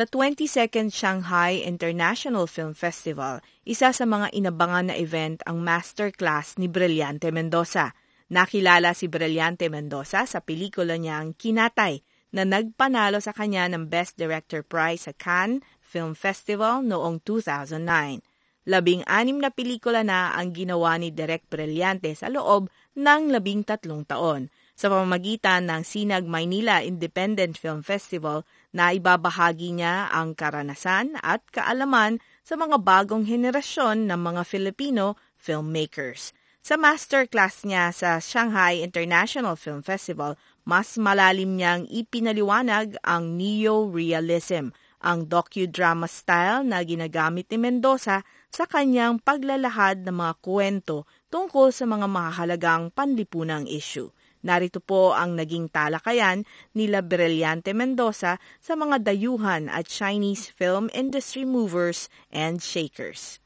Sa 0.00 0.08
22nd 0.08 0.88
Shanghai 0.88 1.60
International 1.60 2.48
Film 2.48 2.72
Festival, 2.72 3.44
isa 3.68 3.92
sa 3.92 4.08
mga 4.08 4.32
inabangan 4.32 4.88
na 4.88 4.96
event 4.96 5.44
ang 5.44 5.60
masterclass 5.60 6.56
ni 6.56 6.72
Brillante 6.72 7.28
Mendoza. 7.28 7.92
Nakilala 8.32 8.96
si 8.96 9.12
Brillante 9.12 9.68
Mendoza 9.68 10.24
sa 10.24 10.40
pelikula 10.40 10.96
niyang 10.96 11.36
Kinatay 11.36 12.00
na 12.32 12.48
nagpanalo 12.48 13.20
sa 13.20 13.36
kanya 13.36 13.68
ng 13.68 13.92
Best 13.92 14.16
Director 14.16 14.64
Prize 14.64 15.04
sa 15.04 15.12
Cannes 15.12 15.60
Film 15.84 16.16
Festival 16.16 16.80
noong 16.80 17.20
2009. 17.20 18.24
Labing-anim 18.72 19.36
na 19.36 19.52
pelikula 19.52 20.00
na 20.00 20.32
ang 20.32 20.56
ginawa 20.56 20.96
ni 20.96 21.12
Direk 21.12 21.44
Brillante 21.52 22.16
sa 22.16 22.32
loob 22.32 22.72
ng 22.96 23.28
labing 23.28 23.68
tatlong 23.68 24.08
taon 24.08 24.48
sa 24.80 24.88
pamamagitan 24.88 25.68
ng 25.68 25.84
Sinag 25.84 26.24
Maynila 26.24 26.80
Independent 26.80 27.60
Film 27.60 27.84
Festival 27.84 28.48
na 28.72 28.96
ibabahagi 28.96 29.76
niya 29.76 30.08
ang 30.08 30.32
karanasan 30.32 31.20
at 31.20 31.44
kaalaman 31.52 32.16
sa 32.40 32.56
mga 32.56 32.80
bagong 32.80 33.28
henerasyon 33.28 34.08
ng 34.08 34.16
mga 34.16 34.42
Filipino 34.48 35.20
filmmakers. 35.36 36.32
Sa 36.64 36.80
masterclass 36.80 37.68
niya 37.68 37.92
sa 37.92 38.16
Shanghai 38.24 38.80
International 38.80 39.52
Film 39.52 39.84
Festival, 39.84 40.40
mas 40.64 40.96
malalim 40.96 41.60
niyang 41.60 41.84
ipinaliwanag 41.92 42.96
ang 43.04 43.36
neo-realism, 43.36 44.72
ang 45.04 45.28
docudrama 45.28 46.08
style 46.08 46.64
na 46.64 46.80
ginagamit 46.80 47.52
ni 47.52 47.60
Mendoza 47.60 48.24
sa 48.48 48.64
kanyang 48.64 49.20
paglalahad 49.20 50.08
ng 50.08 50.16
mga 50.16 50.34
kwento 50.40 51.04
tungkol 51.28 51.68
sa 51.68 51.84
mga 51.84 52.08
mahalagang 52.08 52.88
panlipunang 52.88 53.68
issue. 53.68 54.08
Narito 54.40 54.80
po 54.80 55.12
ang 55.12 55.36
naging 55.36 55.68
talakayan 55.68 56.48
nila 56.72 57.04
Brillante 57.04 57.76
Mendoza 57.76 58.40
sa 58.56 58.72
mga 58.72 59.04
dayuhan 59.04 59.68
at 59.68 59.84
Chinese 59.84 60.48
film 60.48 60.88
industry 60.96 61.44
movers 61.44 62.08
and 62.32 62.64
shakers. 62.64 63.36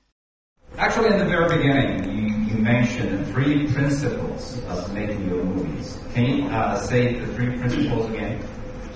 Actually, 0.78 1.14
in 1.14 1.18
the 1.18 1.30
very 1.30 1.46
beginning, 1.54 2.02
you, 2.10 2.26
you 2.50 2.58
mentioned 2.62 3.26
three 3.30 3.66
principles 3.70 4.58
of 4.70 4.92
making 4.94 5.22
your 5.26 5.42
movies. 5.42 5.98
Can 6.14 6.24
you 6.26 6.46
uh, 6.50 6.78
say 6.78 7.14
the 7.14 7.26
three 7.34 7.58
principles 7.58 8.10
again? 8.10 8.42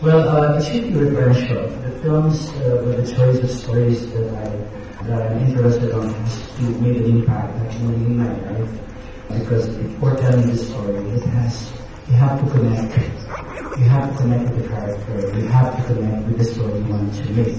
Well, 0.02 0.22
uh, 0.26 0.58
it 0.58 0.62
should 0.62 0.94
be. 0.94 0.98
The 0.98 1.98
films 2.02 2.50
uh, 2.50 2.82
with 2.86 3.02
the 3.02 3.14
choice 3.14 3.38
of 3.42 3.50
stories 3.50 4.06
that, 4.12 4.30
I, 4.30 5.02
that 5.06 5.30
I'm 5.30 5.38
interested 5.46 5.90
in 5.90 6.14
has 6.14 6.34
to 6.58 6.62
make 6.78 6.98
an 6.98 7.04
impact 7.22 7.58
actually 7.58 7.94
in 8.06 8.18
my 8.18 8.30
life. 8.30 8.70
Because 9.28 9.68
before 9.68 10.14
telling 10.16 10.46
the 10.50 10.56
story, 10.56 10.98
it 11.14 11.22
has 11.34 11.72
you 12.08 12.14
have 12.14 12.40
to 12.42 12.50
connect. 12.50 12.96
You 13.78 13.84
have 13.84 14.10
to 14.10 14.22
connect 14.22 14.50
with 14.50 14.62
the 14.62 14.68
character. 14.68 15.38
You 15.38 15.48
have 15.48 15.76
to 15.76 15.94
connect 15.94 16.26
with 16.26 16.38
the 16.38 16.44
story 16.44 16.78
you 16.78 16.84
want 16.86 17.14
to 17.14 17.32
make. 17.32 17.56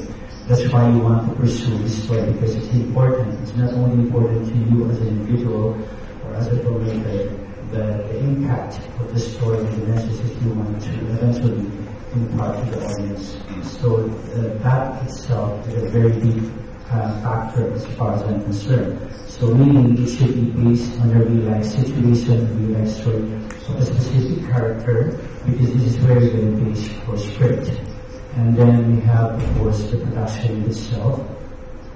That's 0.47 0.73
why 0.73 0.89
you 0.89 1.00
want 1.00 1.30
to 1.30 1.36
pursue 1.36 1.78
this 1.78 2.04
story 2.04 2.32
because 2.33 2.55
it's 2.55 2.73
important. 2.73 3.39
It's 3.42 3.55
not 3.55 3.71
only 3.73 4.04
important 4.04 4.48
to 4.48 4.55
you 4.55 4.89
as 4.89 4.98
an 4.99 5.08
individual 5.09 5.77
or 6.26 6.33
as 6.36 6.48
a 6.48 6.52
filmmaker, 6.52 7.71
the, 7.71 7.77
the 7.77 8.20
impact 8.20 8.80
of 8.99 9.14
the 9.14 9.20
story 9.20 9.59
and 9.59 9.82
the 9.82 9.88
messages 9.88 10.43
you 10.43 10.54
want 10.54 10.82
to 10.82 10.89
eventually 10.89 11.71
impart 12.15 12.58
to 12.65 12.71
the 12.71 12.86
audience. 12.88 13.38
So 13.80 14.09
uh, 14.09 14.64
that 14.64 15.04
itself 15.04 15.67
is 15.67 15.83
a 15.83 15.89
very 15.89 16.11
big 16.14 16.52
uh, 16.92 17.22
factor 17.22 17.72
as 17.73 17.86
far 17.98 18.16
as 18.16 18.22
I'm 18.23 18.44
concerned. 18.44 19.10
So 19.27 19.54
meaning 19.54 19.98
it 20.04 20.10
should 20.10 20.33
be 20.33 20.52
based 20.52 21.00
on 21.00 21.11
a 21.11 21.23
real 21.23 21.52
life 21.52 21.66
situation, 21.66 22.39
a 22.39 22.54
real 22.54 22.80
life 22.80 22.89
story 22.89 23.33
of 23.70 23.76
a 23.77 23.86
specific 23.86 24.50
character, 24.50 25.20
because 25.45 25.73
this 25.73 25.95
is 25.95 25.98
where 26.00 26.20
you're 26.20 26.32
going 26.32 26.60
to 26.60 26.66
base 26.66 26.89
for 27.05 27.17
script. 27.17 27.72
And 28.36 28.55
then 28.55 28.95
we 28.95 29.02
have, 29.04 29.42
of 29.42 29.58
course, 29.58 29.82
the 29.92 29.98
production 29.98 30.64
itself. 30.66 31.20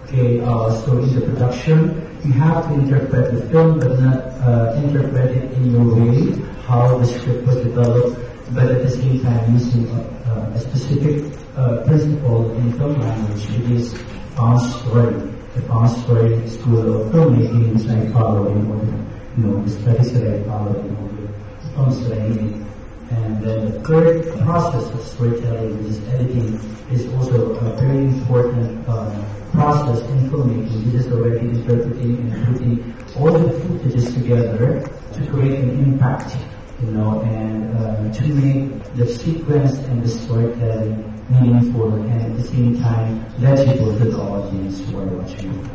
Okay, 0.06 0.42
uh, 0.42 0.70
so 0.82 0.98
in 1.00 1.16
the 1.16 1.22
production, 1.22 1.80
you 2.24 2.34
have 2.34 2.68
to 2.68 2.74
interpret 2.76 3.34
the 3.34 3.50
film, 3.50 3.80
but 3.80 4.00
not 4.00 4.18
uh, 4.46 4.82
interpret 4.84 5.32
it 5.36 5.52
in 5.54 5.72
your 5.72 5.96
way, 5.96 6.40
how 6.68 6.98
the 6.98 7.06
script 7.06 7.46
was 7.48 7.56
developed, 7.58 8.20
but 8.54 8.70
at 8.70 8.84
the 8.84 8.90
same 8.90 9.22
time 9.22 9.54
using 9.54 9.88
a, 9.90 10.54
a 10.54 10.60
specific 10.60 11.34
uh, 11.58 11.84
principle 11.86 12.52
in 12.52 12.72
film 12.74 13.00
language, 13.00 13.48
which 13.50 13.70
is 13.72 13.94
story. 14.36 15.30
The 15.56 15.88
story 16.02 16.48
school 16.48 17.02
of 17.02 17.12
filmmaking 17.12 17.76
is 17.76 17.88
I 17.88 18.12
follow 18.12 18.48
in 18.48 18.72
order, 18.72 18.98
you 19.38 19.44
know, 19.44 19.64
the 19.64 19.70
studies 19.70 20.14
that 20.14 20.28
I 20.28 20.44
follow 20.44 20.80
in 20.80 20.96
order 20.98 21.30
from 21.76 21.94
Swahili. 21.94 22.66
And 23.12 23.44
then 23.44 23.72
the 23.72 23.80
third 23.82 24.26
process 24.42 24.92
of 24.92 25.02
storytelling, 25.06 25.86
is 25.86 26.00
editing, 26.10 26.60
is 26.92 27.06
also 27.14 27.54
a 27.54 27.76
very 27.76 28.06
important 28.06 28.90
uh, 28.90 29.24
process 29.52 30.02
in 30.10 30.30
filmmaking. 30.32 30.92
This 30.92 31.06
is 31.06 31.14
already 31.14 31.50
interpreting 31.50 32.32
and 32.32 32.46
putting 32.48 32.96
all 33.16 33.32
the 33.32 33.54
footages 33.60 34.14
together 34.16 34.82
to 35.14 35.28
create 35.28 35.60
an 35.60 35.70
impact, 35.84 36.36
you 36.82 36.92
know, 36.92 37.22
and 37.22 37.78
uh, 37.78 38.12
to 38.12 38.28
make 38.34 38.96
the 38.96 39.08
sequence 39.08 39.78
and 39.78 40.04
the 40.04 40.10
storytelling 40.10 41.13
meaningful 41.30 41.94
and 41.94 42.22
at 42.22 42.36
the 42.38 42.44
same 42.44 42.80
time 42.82 43.26
legible 43.40 43.98
to 43.98 44.06
the 44.06 44.18
audience 44.18 44.80
who 44.90 45.00
are 45.00 45.06
watching. 45.06 45.70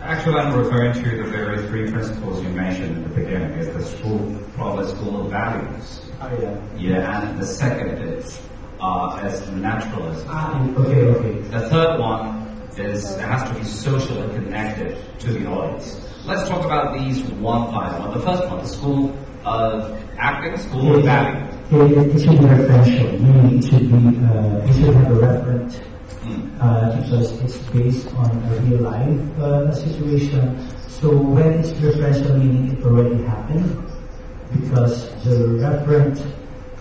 Actually, 0.00 0.40
I'm 0.40 0.56
referring 0.58 0.94
to 0.94 1.16
the 1.22 1.30
very 1.30 1.66
three 1.68 1.90
principles 1.90 2.42
you 2.42 2.48
mentioned 2.50 3.04
at 3.04 3.08
the 3.10 3.20
beginning. 3.20 3.50
Is 3.58 3.72
the 3.72 3.84
school, 3.96 4.36
probably 4.54 4.88
school 4.88 5.24
of 5.24 5.30
values. 5.30 6.00
Oh, 6.20 6.38
yeah. 6.40 6.58
Yeah, 6.76 7.28
and 7.30 7.40
the 7.40 7.46
second 7.46 8.02
is 8.02 8.40
uh, 8.80 9.20
as 9.22 9.48
naturalism. 9.52 10.26
Ah, 10.28 10.68
okay, 10.76 11.02
okay. 11.02 11.40
The 11.48 11.68
third 11.68 12.00
one 12.00 12.48
is 12.76 13.12
it 13.12 13.20
has 13.20 13.48
to 13.48 13.54
be 13.54 13.64
socially 13.64 14.28
connected 14.34 14.98
to 15.20 15.32
the 15.32 15.46
audience. 15.46 16.00
Let's 16.24 16.48
talk 16.48 16.64
about 16.64 16.98
these 16.98 17.22
one 17.34 17.70
by 17.72 17.98
one. 17.98 18.18
The 18.18 18.24
first 18.24 18.48
one, 18.48 18.58
the 18.58 18.66
school 18.66 19.16
of 19.44 20.02
acting, 20.18 20.56
school 20.56 20.96
of 20.96 21.04
value. 21.04 21.46
It, 21.72 21.78
it 22.14 22.20
should 22.20 22.38
be 22.38 22.44
referential, 22.44 23.18
meaning 23.18 23.58
it 23.58 23.64
should 23.64 23.88
be, 23.88 23.96
uh, 24.26 24.68
it 24.68 24.74
should 24.74 24.94
have 24.94 25.10
a 25.10 25.14
reference 25.14 25.80
uh, 26.60 27.00
because 27.00 27.40
it's 27.40 27.56
based 27.70 28.14
on 28.14 28.30
a 28.30 28.60
real 28.60 28.82
life 28.82 29.38
uh, 29.38 29.72
situation. 29.72 30.68
So 31.00 31.16
when 31.16 31.60
it's 31.60 31.70
referential, 31.80 32.36
meaning 32.38 32.76
it 32.76 32.84
already 32.84 33.24
happened, 33.24 33.88
because 34.52 35.08
the 35.24 35.56
referent 35.64 36.20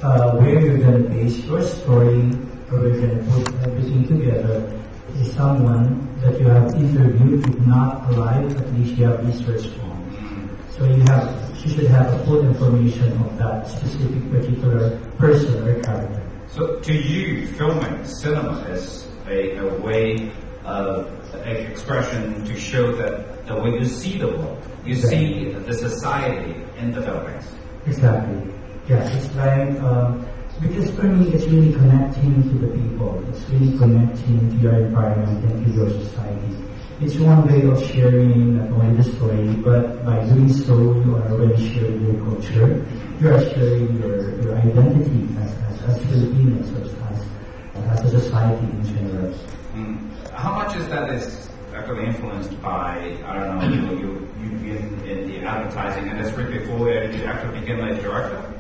uh, 0.04 0.36
where 0.36 0.60
you're 0.60 0.78
going 0.80 1.04
to 1.04 1.10
base 1.10 1.40
your 1.46 1.62
story, 1.62 2.30
or 2.72 2.88
you're 2.88 3.00
going 3.00 3.18
to 3.18 3.24
put 3.32 3.48
everything 3.64 4.06
together, 4.06 4.78
is 5.16 5.32
someone 5.34 6.06
that 6.20 6.38
you 6.38 6.48
have 6.48 6.68
interviewed, 6.76 7.48
if 7.48 7.60
not 7.66 8.12
alive, 8.12 8.58
at 8.58 8.74
least 8.74 8.98
you 8.98 9.06
have 9.06 9.26
researched 9.26 9.72
on. 9.80 10.58
So 10.72 10.84
you 10.84 11.02
have, 11.08 11.51
you 11.64 11.72
should 11.72 11.88
have 11.88 12.14
a 12.14 12.26
full 12.26 12.46
information 12.46 13.12
of 13.22 13.38
that 13.38 13.68
specific 13.68 14.32
particular 14.32 15.00
person 15.18 15.68
or 15.68 15.84
character. 15.84 16.24
So 16.48 16.80
to 16.80 16.94
you, 16.94 17.48
filming 17.48 18.06
cinema 18.06 18.60
is 18.70 19.08
a, 19.28 19.58
a 19.58 19.80
way 19.82 20.32
of 20.66 21.08
expression 21.46 22.44
to 22.46 22.56
show 22.60 22.92
that 22.96 23.48
the 23.48 23.56
way 23.56 23.72
you 23.80 23.86
see 23.86 24.18
the 24.18 24.28
world, 24.28 24.62
you 24.86 24.96
see 24.96 25.52
the 25.52 25.74
society 25.74 26.56
in 26.78 26.92
the 26.92 27.02
Philippines. 27.02 27.46
Exactly. 27.86 28.54
Yeah, 28.88 29.08
it's 29.10 29.36
like, 29.36 29.80
um, 29.82 30.28
because 30.62 30.92
for 30.92 31.04
me, 31.04 31.32
it's 31.32 31.46
really 31.46 31.74
connecting 31.74 32.44
to 32.44 32.58
the 32.66 32.68
people. 32.68 33.24
It's 33.30 33.42
really 33.50 33.78
connecting 33.78 34.50
to 34.50 34.56
your 34.58 34.76
environment 34.86 35.44
and 35.46 35.66
to 35.66 35.72
your 35.72 35.90
society. 35.90 36.56
It's 37.02 37.16
one 37.16 37.48
way 37.48 37.64
of 37.64 37.82
sharing 37.84 38.58
not 38.58 38.70
only 38.78 39.02
the 39.02 39.04
story, 39.04 39.48
but 39.66 40.06
by 40.06 40.24
doing 40.24 40.54
so, 40.54 40.78
you 40.78 41.16
are 41.16 41.32
already 41.32 41.74
sharing 41.74 42.06
your 42.06 42.24
culture. 42.24 42.86
You 43.20 43.34
are 43.34 43.42
sharing 43.42 43.98
your, 43.98 44.40
your 44.40 44.56
identity 44.56 45.28
as, 45.42 45.50
as, 45.66 45.98
as 45.98 46.06
Filipinos, 46.06 46.70
as, 46.78 46.94
as, 47.10 48.06
as 48.06 48.14
a 48.14 48.20
society 48.22 48.66
in 48.66 48.86
general. 48.86 49.34
Mm. 49.74 50.30
How 50.34 50.54
much 50.54 50.76
is 50.76 50.88
that 50.90 51.10
is 51.10 51.50
actually 51.74 52.06
influenced 52.06 52.62
by, 52.62 53.18
I 53.26 53.34
don't 53.34 53.58
know, 53.58 53.68
you, 53.68 53.98
you, 53.98 54.30
you've 54.40 54.62
been 54.62 55.10
in 55.10 55.28
the 55.28 55.40
advertising 55.40 56.06
industry 56.06 56.60
before 56.60 56.88
you 56.88 57.26
actually 57.26 57.62
became 57.62 57.80
a 57.80 58.00
director? 58.00 58.54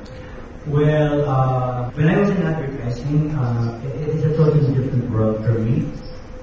Well, 0.65 1.29
uh, 1.29 1.91
when 1.91 2.09
I 2.09 2.17
was 2.19 2.31
in 2.31 2.41
advertising, 2.41 3.35
uh, 3.35 3.81
it, 3.85 4.15
it's 4.15 4.23
a 4.23 4.35
totally 4.35 4.73
different 4.73 5.11
world 5.11 5.45
for 5.45 5.59
me. 5.59 5.91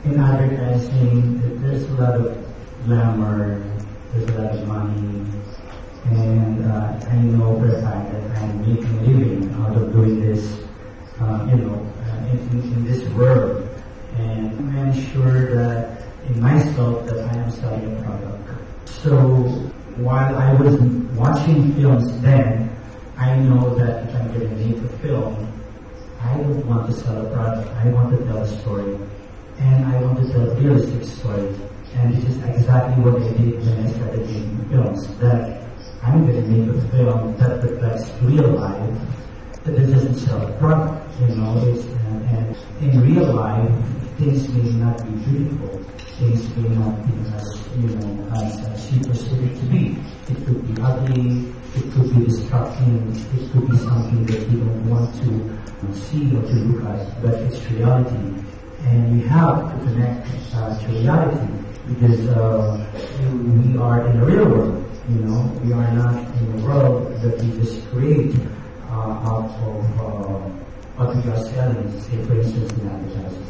In 0.04 0.20
advertising, 0.20 1.60
there's 1.60 1.82
a 1.82 1.94
lot 1.94 2.14
of 2.14 2.46
glamour, 2.84 3.60
there's 4.14 4.30
a 4.30 4.40
lot 4.40 4.54
of 4.54 4.66
money, 4.68 5.26
and 6.10 6.64
uh, 6.70 6.98
I 7.10 7.16
know 7.16 7.58
for 7.58 7.74
a 7.74 7.82
fact 7.82 8.12
that 8.12 8.38
I'm 8.38 8.60
making 8.60 8.86
a 8.86 9.02
living 9.02 9.52
out 9.54 9.76
of 9.76 9.92
doing 9.92 10.20
this, 10.20 10.60
uh, 11.20 11.46
you 11.50 11.56
know, 11.56 11.74
uh, 12.06 12.30
in, 12.30 12.38
in, 12.52 12.72
in 12.74 12.84
this 12.84 13.08
world. 13.10 13.68
And 14.16 14.78
I'm 14.78 14.92
sure 15.10 15.54
that 15.56 16.04
in 16.28 16.40
myself 16.40 17.04
that 17.06 17.18
I 17.18 17.36
am 17.36 17.50
selling 17.50 17.98
a 17.98 18.02
product. 18.02 18.48
So 18.86 19.16
while 19.96 20.36
I 20.36 20.52
was 20.54 20.80
watching 21.16 21.74
films 21.74 22.20
then, 22.20 22.70
I 23.16 23.36
know 23.36 23.74
that 23.74 24.08
if 24.08 24.14
I'm 24.14 24.28
going 24.28 24.48
to 24.48 24.56
make 24.56 24.76
a 24.76 24.88
film, 24.98 25.52
I 26.22 26.36
don't 26.36 26.66
want 26.66 26.86
to 26.86 26.92
sell 26.92 27.26
a 27.26 27.30
product. 27.30 27.68
I 27.84 27.88
want 27.90 28.16
to 28.16 28.24
tell 28.24 28.38
a 28.38 28.60
story. 28.60 28.96
And 29.58 29.84
I 29.86 30.00
want 30.02 30.18
to 30.22 30.32
tell 30.32 30.48
a 30.48 30.54
realistic 30.54 31.04
story. 31.04 31.54
And 31.96 32.14
this 32.14 32.24
is 32.24 32.42
exactly 32.44 33.02
what 33.02 33.20
I 33.20 33.28
did 33.36 33.58
when 33.58 33.86
I 33.86 33.90
started 33.92 34.26
making 34.26 34.68
films. 34.70 35.06
That 35.18 35.62
I'm 36.02 36.26
going 36.26 36.42
to 36.42 36.48
make 36.48 36.76
a 36.76 36.88
film 36.88 37.36
that 37.38 37.62
reflects 37.62 38.10
real 38.22 38.50
life, 38.50 39.00
that 39.64 39.76
doesn't 39.76 40.14
sell 40.14 40.46
a 40.46 40.52
product, 40.58 41.20
you 41.20 41.34
know. 41.34 41.58
It's, 41.66 41.84
and, 41.84 42.22
and 42.30 42.56
in 42.82 43.14
real 43.14 43.34
life, 43.34 43.70
things 44.18 44.48
may 44.54 44.70
not 44.78 44.96
be 45.04 45.10
beautiful. 45.26 45.84
Things 46.18 46.56
may 46.56 46.68
not 46.74 47.06
be 47.06 47.12
as, 47.34 47.68
you 47.76 47.88
know, 47.94 48.28
as, 48.36 48.64
as 48.66 48.92
you 48.92 49.00
perceive 49.06 49.42
it 49.42 49.58
to 49.60 49.66
be. 49.66 49.96
It 50.30 50.46
could 50.46 50.74
be 50.74 50.82
ugly, 50.82 51.54
it 51.74 51.92
could 51.92 52.14
be 52.14 52.24
destructive, 52.26 53.38
it 53.38 53.52
could 53.52 53.70
be 53.70 53.76
something 53.78 54.26
that 54.26 54.40
you 54.50 54.58
don't 54.58 54.90
want 54.90 55.14
to 55.22 55.28
um, 55.28 55.94
see 55.94 56.26
or 56.36 56.42
to 56.42 56.54
look 56.54 56.84
at, 56.90 57.22
but 57.22 57.34
it's 57.34 57.70
reality. 57.70 58.44
And 58.86 59.12
we 59.20 59.26
have 59.28 59.70
to 59.72 59.84
connect 59.84 60.28
uh, 60.54 60.78
to 60.78 60.86
reality 60.88 61.52
because 61.88 62.28
uh, 62.28 62.86
we 63.32 63.76
are 63.78 64.06
in 64.06 64.20
the 64.20 64.26
real 64.26 64.48
world. 64.48 64.84
You 65.08 65.20
know, 65.20 65.40
we 65.64 65.72
are 65.72 65.90
not 65.92 66.14
in 66.36 66.60
a 66.60 66.64
world 66.64 67.20
that 67.22 67.40
we 67.42 67.50
just 67.60 67.86
create 67.90 68.34
uh, 68.90 69.28
out 69.30 69.50
of 69.62 70.00
uh, 70.00 70.48
what 70.96 71.16
we 71.16 71.30
are 71.30 71.42
selling, 71.48 72.00
say 72.02 72.22
for 72.24 72.34
instance 72.40 72.72
in 72.72 72.88
advertising. 72.88 73.44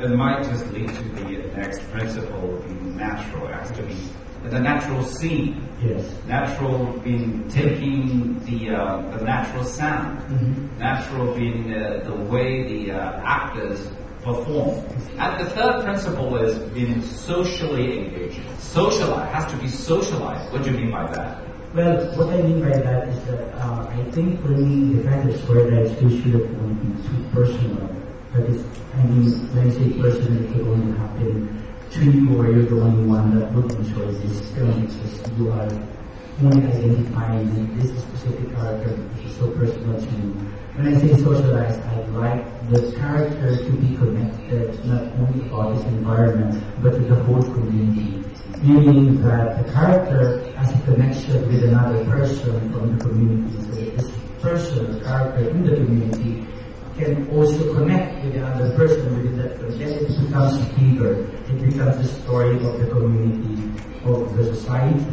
It 0.00 0.10
might 0.10 0.44
just 0.44 0.66
lead 0.72 0.88
to 0.88 1.02
the 1.02 1.56
next 1.56 1.80
principle 1.90 2.62
being 2.66 2.96
natural. 2.96 3.48
It 3.48 3.54
has 3.54 3.70
to 3.72 3.82
be 3.82 3.96
the 4.44 4.60
natural 4.60 5.02
scene. 5.02 5.66
Yes. 5.82 6.04
Natural 6.26 6.86
being 7.04 7.48
taking 7.50 8.38
the 8.44 8.76
uh, 8.76 9.16
the 9.16 9.24
natural 9.24 9.64
sound. 9.64 10.18
Mhm. 10.30 10.78
Natural 10.78 11.34
being 11.34 11.74
uh, 11.74 12.00
the 12.04 12.14
way 12.14 12.62
the 12.68 12.92
uh, 12.92 13.20
actors 13.24 13.80
perform. 14.22 14.84
And 15.18 15.40
the 15.40 15.50
third 15.50 15.84
principle 15.84 16.36
is 16.36 16.58
being 16.70 17.02
socially 17.02 17.98
engaged. 17.98 18.40
Socialize 18.60 19.32
has 19.32 19.50
to 19.52 19.58
be 19.58 19.68
socialized. 19.68 20.52
What 20.52 20.62
do 20.62 20.70
you 20.70 20.78
mean 20.78 20.90
by 20.90 21.10
that? 21.12 21.42
Well, 21.74 22.00
what 22.16 22.28
I 22.28 22.42
mean 22.42 22.60
by 22.60 22.78
that 22.78 23.08
is 23.08 23.24
that 23.26 23.54
uh, 23.56 23.86
I 23.90 24.02
think 24.12 24.40
for 24.40 24.48
me, 24.48 24.96
the 24.96 25.08
kind 25.08 25.28
of 25.28 25.40
story 25.42 25.70
that 25.70 25.82
I 25.84 25.94
still 25.94 26.10
should 26.10 26.62
won't 26.62 26.80
too 27.04 27.24
personal. 27.32 27.88
But 28.32 28.42
it's, 28.50 28.64
I 28.94 29.02
mean, 29.04 29.30
when 29.54 29.68
I 29.68 29.70
say 29.70 29.90
personal, 30.00 30.44
it 30.44 30.52
could 30.52 30.66
only 30.66 30.98
happen 30.98 31.64
to 31.90 32.04
you 32.04 32.38
or 32.38 32.50
you're 32.50 32.64
the 32.64 32.80
only 32.80 33.04
one 33.04 33.38
that 33.38 33.52
would 33.52 33.70
enjoy 33.72 34.12
this 34.12 34.40
film 34.52 34.86
because 34.86 35.38
you 35.38 35.50
are 35.50 35.70
only 36.42 36.66
identifying 36.66 37.78
this 37.78 37.90
specific 38.02 38.54
character 38.54 38.98
is 39.24 39.36
so 39.36 39.50
personal 39.52 40.00
to 40.00 40.06
you. 40.06 40.57
When 40.78 40.94
I 40.94 41.00
say 41.00 41.08
socialized, 41.16 41.80
I 41.80 42.06
like 42.14 42.70
the 42.70 42.92
character 42.92 43.56
to 43.56 43.72
be 43.72 43.96
connected 43.96 44.86
not 44.86 45.02
only 45.18 45.48
about 45.48 45.74
this 45.74 45.84
environment, 45.86 46.62
but 46.80 46.92
to 46.92 47.00
the 47.00 47.16
whole 47.24 47.42
community 47.42 48.24
meaning 48.62 49.22
that 49.22 49.64
the 49.64 49.72
character 49.72 50.52
has 50.54 50.74
a 50.74 50.84
connection 50.84 51.48
with 51.48 51.64
another 51.64 52.04
person 52.06 52.72
from 52.72 52.96
the 52.96 53.04
community. 53.04 53.58
So 53.58 53.72
this 53.72 54.12
person, 54.40 54.98
the 54.98 55.04
character 55.04 55.50
in 55.50 55.64
the 55.64 55.76
community, 55.76 56.46
can 56.96 57.28
also 57.30 57.74
connect 57.74 58.24
with 58.24 58.36
another 58.36 58.74
person 58.76 59.16
within 59.16 59.38
that 59.38 59.58
community. 59.58 60.06
It 60.06 60.26
becomes 60.26 60.58
bigger. 60.74 61.26
It 61.48 61.70
becomes 61.70 61.96
the 61.98 62.22
story 62.22 62.56
of 62.56 62.78
the 62.80 62.86
community, 62.90 63.80
of 64.04 64.36
the 64.36 64.54
society 64.54 65.06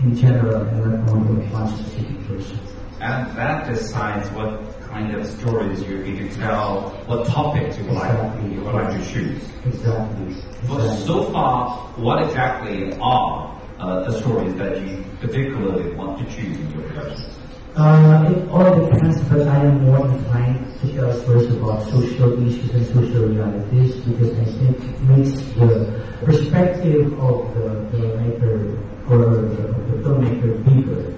in 0.00 0.16
general, 0.16 0.62
and 0.62 1.04
not 1.04 1.10
only 1.10 1.46
one 1.46 1.68
specific 1.76 2.26
person. 2.26 2.67
And 3.00 3.36
that 3.36 3.66
decides 3.68 4.28
what 4.30 4.58
kind 4.88 5.14
of 5.14 5.24
stories 5.24 5.82
you're 5.84 6.02
going 6.02 6.28
to 6.28 6.34
tell, 6.36 6.90
what 7.06 7.26
topics 7.28 7.78
you 7.78 7.84
would 7.84 7.94
like, 7.94 8.10
Exactly. 8.10 8.54
you 8.54 8.60
would 8.62 8.74
like 8.74 8.90
to 8.98 9.12
choose. 9.12 9.42
Exactly. 9.66 10.34
But 10.66 10.80
Exactly. 10.80 11.06
so 11.06 11.22
far, 11.30 11.70
what 11.96 12.22
exactly 12.24 12.98
are 13.00 13.60
uh, 13.78 14.02
the 14.10 14.18
stories 14.20 14.54
that 14.56 14.80
you 14.80 15.04
particularly 15.20 15.94
want 15.94 16.18
to 16.18 16.24
choose 16.34 16.58
in 16.58 16.70
your 16.72 16.82
productions? 16.88 17.38
Uh, 17.76 18.34
it 18.34 18.48
all 18.50 18.74
depends, 18.90 19.20
but 19.30 19.46
I 19.46 19.58
am 19.58 19.84
more 19.84 20.08
inclined 20.08 20.66
to 20.80 20.92
tell 20.94 21.12
stories 21.20 21.52
about 21.54 21.84
social 21.84 22.48
issues 22.48 22.70
and 22.70 22.86
social 22.86 23.28
realities 23.28 23.94
because 23.94 24.36
I 24.36 24.44
think 24.44 24.76
it 24.82 25.00
makes 25.02 25.30
the 25.54 26.02
perspective 26.24 27.12
of 27.20 27.54
the, 27.54 27.68
the 27.94 28.78
or 29.08 29.18
the, 29.18 29.40
the 29.86 30.02
filmmaker 30.02 30.64
bigger. 30.64 31.14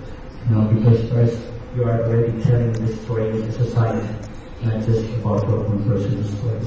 You 0.49 0.55
know, 0.55 0.65
because 0.75 1.09
first 1.11 1.41
you 1.75 1.85
are 1.85 2.03
already 2.03 2.43
telling 2.43 2.73
this 2.73 3.01
story 3.03 3.31
of 3.31 3.47
the 3.47 3.53
society, 3.53 4.09
not 4.63 4.85
just 4.85 5.05
about 5.15 5.47
your 5.49 5.65
own 5.67 5.85
personal 5.85 6.25
story. 6.25 6.61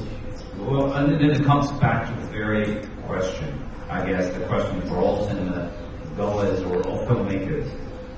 Well, 0.58 0.92
and 0.94 1.12
then 1.12 1.30
it 1.30 1.44
comes 1.44 1.70
back 1.72 2.08
to 2.08 2.20
the 2.22 2.26
very 2.28 2.86
question, 3.06 3.62
I 3.90 4.06
guess, 4.06 4.32
the 4.32 4.40
question 4.46 4.80
for 4.82 4.96
all 4.96 5.28
cinema 5.28 5.70
goers 6.16 6.60
or 6.62 6.82
all 6.88 7.06
filmmakers. 7.06 7.68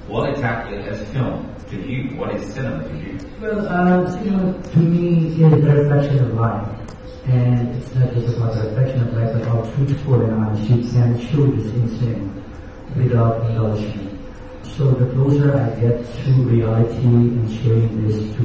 What 0.07 0.31
exactly 0.31 0.77
is 0.77 1.09
film 1.11 1.53
to 1.71 1.77
you? 1.77 2.17
What 2.17 2.37
is 2.37 2.55
cinema 2.55 2.87
to 2.87 2.97
you? 2.97 3.19
Well, 3.41 3.67
uh, 3.67 4.11
cinema 4.13 4.63
to 4.63 4.79
me 4.79 5.43
is 5.43 5.65
a 5.65 5.75
reflection 5.75 6.19
of 6.21 6.35
life. 6.35 6.69
And 7.27 7.75
it's 7.75 7.93
not 7.97 8.15
just 8.15 8.37
about 8.37 8.55
the 8.55 8.69
reflection 8.69 9.03
of 9.03 9.15
life, 9.15 9.33
but 9.33 9.45
how 9.49 9.63
truthful 9.75 10.23
and 10.23 10.33
honest 10.35 10.71
you 10.71 10.89
can 10.93 11.19
show 11.19 11.47
this 11.51 11.67
in 11.75 11.99
cinema 11.99 12.43
without 12.95 13.51
embellishment. 13.51 14.06
So 14.77 14.91
the 14.91 15.07
closer 15.15 15.57
I 15.57 15.71
get 15.81 16.05
to 16.05 16.31
reality 16.45 17.01
and 17.01 17.51
showing 17.65 18.07
this 18.07 18.19
to 18.37 18.45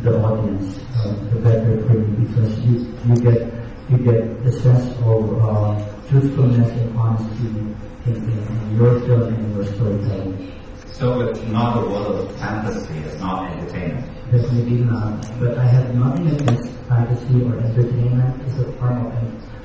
the 0.00 0.18
audience, 0.24 0.80
uh, 0.96 1.12
the 1.28 1.38
better 1.40 1.86
for 1.86 1.92
me 2.00 2.24
because 2.24 2.58
you, 2.60 2.96
you 3.04 3.16
get 3.16 3.52
you 3.90 3.98
get 3.98 4.42
the 4.42 4.52
sense 4.52 4.96
of 5.04 5.36
uh, 5.44 5.76
truthfulness 6.08 6.70
and 6.80 6.96
honesty 6.96 7.46
in, 7.46 7.76
in, 8.06 8.16
in 8.16 8.76
your 8.78 9.00
film 9.00 9.34
and 9.34 9.54
your 9.54 9.66
storytelling. 9.66 10.50
So 10.92 11.20
it's 11.28 11.42
not 11.52 11.76
a 11.76 11.80
world 11.86 12.24
of 12.24 12.36
fantasy, 12.38 12.96
it's 13.00 13.20
not 13.20 13.52
entertainment. 13.52 14.06
Definitely 14.32 14.78
not. 14.78 15.20
But 15.38 15.58
I 15.58 15.66
have 15.66 15.94
nothing 15.94 16.28
against 16.40 16.70
fantasy 16.88 17.42
or 17.44 17.60
entertainment. 17.60 18.40
It's 18.46 18.58
a 18.60 18.72
form 18.80 19.06
of, 19.06 19.12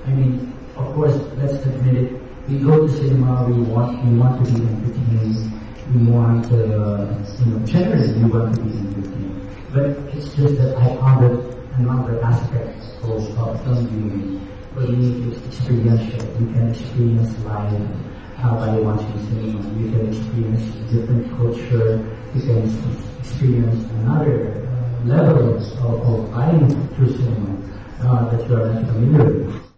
I 0.05 0.09
mean, 0.11 0.53
of 0.75 0.93
course, 0.93 1.15
let's 1.37 1.65
admit 1.65 1.95
it. 2.03 2.21
We 2.49 2.59
go 2.59 2.85
to 2.85 2.93
cinema. 2.97 3.47
We 3.47 3.61
want, 3.61 4.03
we 4.03 4.17
want 4.17 4.45
to 4.45 4.51
be 4.51 4.59
entertained. 4.61 5.60
We 5.93 6.03
want, 6.09 6.45
uh, 6.45 6.55
you 6.55 7.51
know, 7.51 7.65
generally 7.65 8.13
we 8.13 8.29
want 8.31 8.55
to 8.55 8.61
be 8.61 8.77
entertained. 8.77 9.47
But 9.73 9.85
it's 10.15 10.33
just 10.35 10.55
that 10.57 10.77
I 10.77 10.87
added 11.03 11.51
another 11.75 12.23
aspect 12.23 12.79
of 13.03 13.37
uh, 13.37 13.57
film. 13.57 14.47
For 14.73 14.87
me, 14.87 15.29
it's 15.29 15.45
experiential. 15.47 16.23
You 16.39 16.53
can 16.53 16.69
experience 16.71 17.37
life 17.43 17.81
uh, 18.39 18.55
by 18.55 18.79
watching 18.79 19.19
cinema. 19.27 19.67
You 19.79 19.91
can 19.91 20.07
experience 20.13 20.63
different 20.91 21.29
culture. 21.37 21.99
You 22.35 22.41
can 22.41 23.19
experience 23.19 23.83
another 23.91 24.65
uh, 24.65 25.05
level 25.05 25.57
of, 25.57 26.07
of 26.07 26.29
life 26.29 26.95
through 26.95 27.17
cinema 27.17 27.57
uh, 28.01 28.29
that 28.29 28.47
you 28.47 28.55
are 28.55 28.73
not 28.73 28.85
familiar 28.87 29.43
with. 29.43 29.70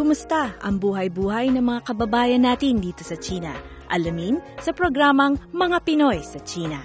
Kumusta 0.00 0.56
ang 0.64 0.80
buhay-buhay 0.80 1.52
ng 1.52 1.60
mga 1.60 1.92
kababayan 1.92 2.40
natin 2.40 2.80
dito 2.80 3.04
sa 3.04 3.20
China? 3.20 3.52
Alamin 3.92 4.40
sa 4.56 4.72
programang 4.72 5.36
Mga 5.52 5.76
Pinoy 5.84 6.24
sa 6.24 6.40
China. 6.40 6.80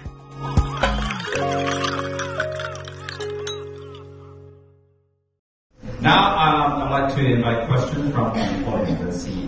Now, 6.03 6.27
um, 6.35 6.67
I'd 6.75 6.91
like 6.91 7.09
to 7.15 7.21
invite 7.23 7.61
questions 7.71 8.11
from 8.11 8.35
the 8.35 8.43
audience. 8.67 8.99
Let's 8.99 9.23
see. 9.23 9.47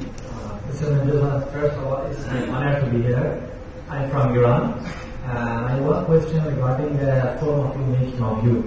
Mr. 0.71 0.87
Mendoza, 1.03 1.43
first 1.51 1.75
of 1.75 1.83
all, 1.91 2.07
it's 2.07 2.23
an 2.23 2.47
honor 2.47 2.79
to 2.79 2.87
be 2.87 3.03
here. 3.03 3.51
I'm 3.91 4.07
from 4.07 4.31
Iran. 4.31 4.79
Uh, 5.27 5.67
I 5.67 5.75
have 5.75 5.83
one 5.83 6.07
question 6.07 6.39
regarding 6.39 6.95
the 7.03 7.35
form 7.43 7.67
of 7.67 7.75
filmmaking 7.75 8.23
of 8.23 8.47
you. 8.47 8.63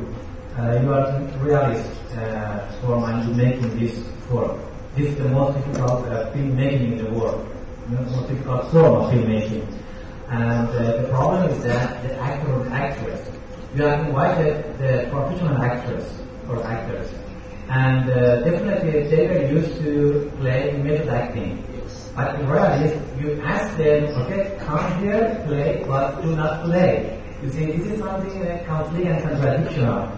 Uh, 0.60 0.76
you 0.76 0.92
are 0.92 1.08
a 1.08 1.24
realist 1.40 1.88
uh, 2.20 2.68
form 2.84 3.08
and 3.08 3.24
you 3.24 3.32
making 3.32 3.72
this 3.80 3.96
form. 4.28 4.60
This 4.96 5.06
is 5.10 5.16
the 5.18 5.28
most 5.28 5.56
difficult 5.56 6.04
uh, 6.08 6.30
filmmaking 6.32 6.98
in 6.98 7.04
the 7.04 7.10
world, 7.12 7.46
the 7.90 8.00
most 8.02 8.28
difficult 8.28 8.70
form 8.72 8.94
of 8.94 9.12
filmmaking. 9.12 9.64
And 10.28 10.68
uh, 10.68 11.02
the 11.02 11.08
problem 11.08 11.48
is 11.50 11.62
that 11.62 12.02
the 12.02 12.18
actor 12.18 12.52
or 12.52 12.68
actress, 12.70 13.30
you 13.74 13.84
have 13.84 14.06
invited 14.06 14.78
the 14.78 15.08
professional 15.10 15.62
actress 15.62 16.12
or 16.48 16.66
actors, 16.66 17.08
And 17.68 18.10
uh, 18.10 18.40
definitely 18.42 19.06
they 19.06 19.28
were 19.28 19.46
used 19.46 19.78
to 19.78 20.32
play 20.40 20.76
method 20.82 21.08
acting. 21.08 21.64
But 22.16 22.34
in 22.40 22.48
reality, 22.48 22.98
you 23.20 23.40
ask 23.42 23.76
them, 23.76 24.04
okay, 24.22 24.58
come 24.58 25.02
here, 25.04 25.40
play, 25.46 25.84
but 25.86 26.20
do 26.20 26.34
not 26.34 26.64
play. 26.64 27.22
You 27.42 27.50
see, 27.50 27.66
this 27.66 27.86
is 27.92 28.00
something 28.00 28.44
like 28.44 28.66
conflict 28.66 29.06
and 29.06 29.22
contradiction. 29.22 30.10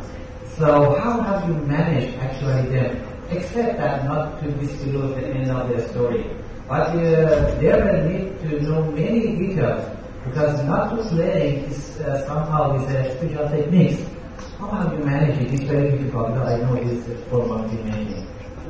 So 0.56 0.98
how 0.98 1.20
have 1.20 1.46
you 1.46 1.54
managed 1.66 2.16
actually 2.18 2.68
them, 2.72 3.11
except 3.36 3.78
that 3.78 4.04
not 4.04 4.40
to 4.42 4.50
disclose 4.52 5.14
the 5.16 5.26
end 5.26 5.50
of 5.50 5.68
the 5.68 5.88
story? 5.88 6.24
But 6.68 6.88
uh, 6.90 7.54
they 7.60 7.72
will 7.72 8.00
need 8.08 8.38
to 8.40 8.60
know 8.62 8.90
many 8.92 9.36
details 9.36 9.84
because 10.24 10.62
not 10.64 10.96
to 10.96 11.02
play 11.08 11.64
is 11.66 12.00
uh, 12.00 12.26
somehow 12.26 12.76
is 12.76 12.94
a 12.94 13.16
special 13.16 13.48
technique. 13.48 14.00
How 14.58 14.68
have 14.68 14.92
you 14.92 15.04
managed 15.04 15.42
it? 15.42 15.54
It's 15.54 15.64
very 15.64 15.90
difficult 15.90 16.34
because 16.34 16.48
I 16.48 16.56
know 16.62 16.74
it's 16.76 17.08
a 17.08 17.16
form 17.28 17.50
of 17.50 17.70
filmmaking. 17.70 18.26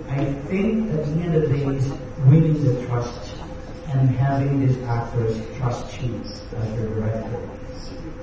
I 0.08 0.24
think 0.48 0.90
at 0.90 1.04
the 1.04 1.12
end 1.22 1.34
of 1.34 1.42
the 1.42 1.48
day 1.48 1.64
is 1.64 1.92
winning 2.26 2.64
the 2.64 2.86
trust 2.86 3.36
and 3.92 4.10
having 4.16 4.66
these 4.66 4.78
actors 4.84 5.40
trust 5.58 6.00
you 6.02 6.20
as 6.20 6.42
the 6.52 6.88
director. 6.88 7.48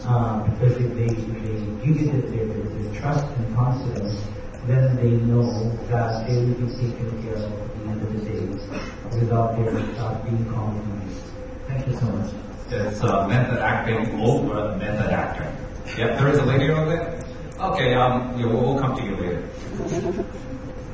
Uh, 0.06 0.44
because 0.44 0.78
if 0.78 0.94
they, 0.96 1.08
they 1.08 1.86
give 1.86 2.02
you 2.02 2.12
the, 2.12 2.22
the, 2.28 2.90
the, 2.90 3.00
trust 3.00 3.26
and 3.38 3.56
confidence, 3.56 4.24
then 4.70 4.96
they 4.98 5.12
know 5.26 5.50
that 5.90 6.28
they 6.28 6.36
will 6.36 6.54
be 6.54 6.68
taken 6.74 7.24
care 7.24 7.36
of 7.36 7.52
at 7.52 7.74
the 7.76 7.90
end 7.90 8.02
of 8.04 8.14
the 8.14 8.30
day 8.30 9.20
without 9.20 9.56
their 9.58 9.76
uh, 9.98 10.24
being 10.24 10.46
compromised. 10.46 11.22
Thank 11.68 11.88
you 11.88 11.94
so 11.94 12.06
much. 12.06 12.34
It's 12.70 13.04
uh, 13.04 13.28
method 13.28 13.60
acting 13.60 14.22
over 14.22 14.76
method 14.78 15.12
actor. 15.12 15.52
Yep, 15.98 16.20
there 16.20 16.30
is 16.30 16.38
a 16.38 16.46
lady 16.46 16.70
over 16.70 16.86
there. 16.86 17.26
Okay, 17.60 17.96
um, 17.96 18.40
yeah, 18.40 18.46
we'll, 18.46 18.62
we'll 18.62 18.80
come 18.80 18.96
to 18.96 19.04
you 19.04 19.16
later. 19.16 19.50